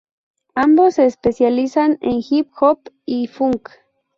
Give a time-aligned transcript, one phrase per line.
[0.55, 3.69] Ambos se especializan en Hip Hop y Funk.